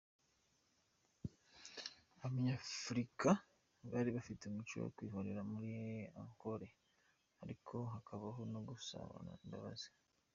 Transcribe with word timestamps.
Abanyafurika 2.25 3.29
bari 3.91 4.09
bafite 4.17 4.41
umuco 4.45 4.73
wo 4.83 4.89
kwihorera, 4.95 5.41
muri 5.51 5.71
Ankole, 6.21 6.67
ariko 7.43 7.75
hakabaho 7.93 8.39
no 8.53 8.59
gusabana 8.67 9.31
imbabazi. 9.45 9.89